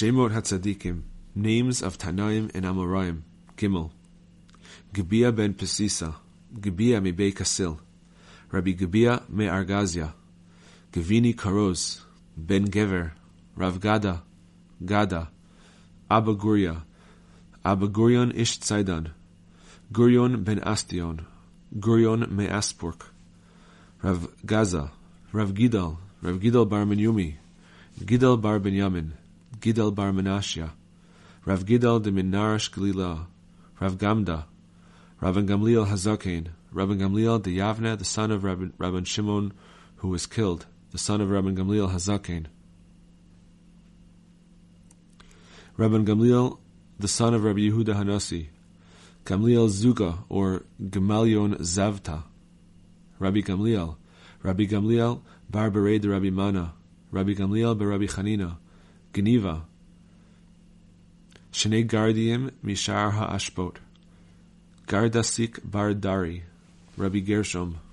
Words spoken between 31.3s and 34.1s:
Rav Gidal de Minarash Galila, Rav